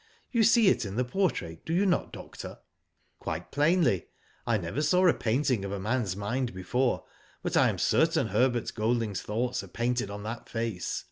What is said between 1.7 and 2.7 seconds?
you not, doctor?"